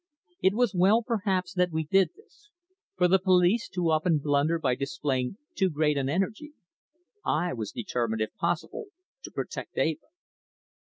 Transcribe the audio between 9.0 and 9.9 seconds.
to protect